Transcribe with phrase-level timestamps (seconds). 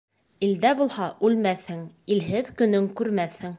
[0.45, 1.85] Илдә булһа, үлмәҫһең,
[2.17, 3.49] илһеҙ көнөң күрмәҫһең.